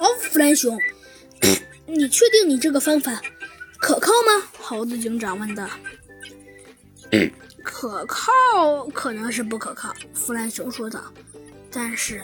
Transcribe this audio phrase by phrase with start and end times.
[0.00, 0.76] 哦，弗兰熊，
[1.86, 3.22] 你确定你这个方法
[3.78, 4.48] 可靠吗？
[4.58, 5.68] 猴子警长问道。
[7.62, 11.00] 可靠可能是不可靠，弗兰熊说道。
[11.70, 12.22] 但是，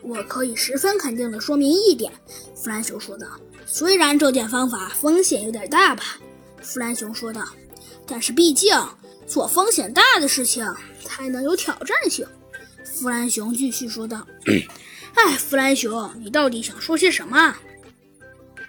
[0.00, 2.12] 我可以十分肯定的说明一点，
[2.54, 3.26] 弗兰熊说道。
[3.66, 6.18] 虽然这件方法风险有点大吧，
[6.62, 7.46] 弗兰熊说道。
[8.06, 8.74] 但是毕竟
[9.26, 10.66] 做风险大的事情
[11.04, 12.26] 才能有挑战性，
[12.84, 14.26] 弗兰熊继续说道。
[15.14, 17.54] 哎，弗兰熊，你到底想说些什么？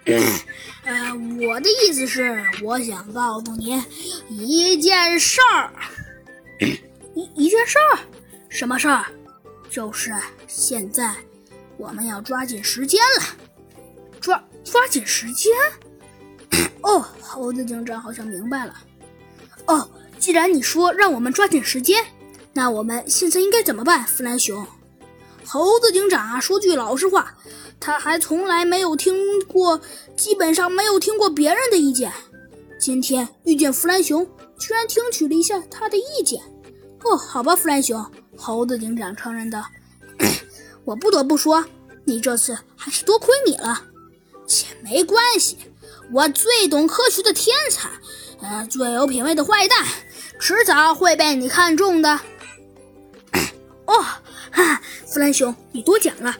[0.86, 3.84] 呃，我的意思是，我想告诉你
[4.30, 5.72] 一件事儿。
[7.16, 8.00] 一一件事儿？
[8.50, 9.06] 什么事儿？
[9.70, 10.12] 就是
[10.48, 11.14] 现在，
[11.78, 13.26] 我们要抓紧时间了。
[14.20, 15.52] 抓抓紧时间？
[16.82, 18.74] 哦，猴子警长好像明白了。
[19.68, 22.04] 哦，既然你说让我们抓紧时间，
[22.54, 24.04] 那我们现在应该怎么办？
[24.06, 24.66] 弗兰熊。
[25.52, 27.34] 猴子警长啊，说句老实话，
[27.80, 29.82] 他还从来没有听过，
[30.16, 32.14] 基本上没有听过别人的意见。
[32.80, 34.24] 今天遇见弗兰熊，
[34.60, 36.40] 居然听取了一下他的意见。
[37.04, 38.06] 哦，好吧，弗兰熊，
[38.38, 39.66] 猴子警长承认道
[40.86, 41.66] ：“我不得不说，
[42.06, 43.82] 你这次还是多亏你了。
[44.46, 45.58] 切，没关系，
[46.14, 47.90] 我最懂科学的天才，
[48.40, 49.84] 呃，最有品味的坏蛋，
[50.40, 52.20] 迟早会被你看中的。”
[53.88, 54.06] 哦。
[55.30, 56.36] 弗兰熊，你多讲了。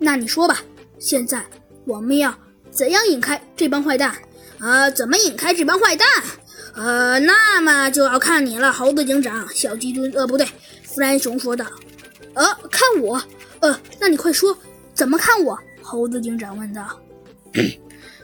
[0.00, 0.60] 那你说吧，
[0.98, 1.46] 现在
[1.86, 2.36] 我们要
[2.72, 4.12] 怎样引开这帮坏蛋？
[4.58, 6.08] 呃，怎么引开这帮坏蛋？
[6.74, 9.48] 呃，那么就要看你了，猴子警长。
[9.54, 10.44] 小鸡墩，呃，不对，
[10.82, 11.64] 弗兰熊说道。
[12.34, 13.22] 呃，看我？
[13.60, 14.58] 呃，那你快说，
[14.92, 15.56] 怎么看我？
[15.80, 16.98] 猴子警长问道。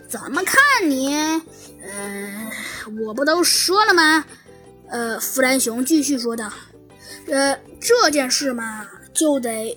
[0.09, 0.59] 怎么看
[0.91, 1.15] 你？
[1.15, 2.51] 呃，
[3.07, 4.25] 我不都说了吗？
[4.91, 6.53] 呃，弗兰熊继续说道。
[7.29, 8.85] 呃，这件事嘛。
[9.15, 9.77] 就得，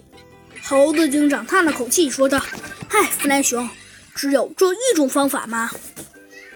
[0.64, 2.40] 猴子警长叹了口气说道
[2.88, 3.70] ：“嗨，弗兰熊，
[4.16, 5.70] 只有这一种方法吗？”“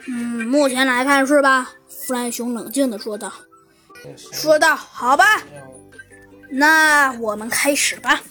[0.08, 3.34] 嗯，目前来看是吧？”弗兰熊冷静的说道。
[4.32, 5.26] “说道：“好吧，
[6.50, 8.22] 那我们开始吧。”